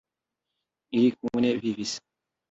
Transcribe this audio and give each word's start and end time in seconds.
Ili 0.99 1.11
kune 1.19 1.51
vivis. 1.65 1.93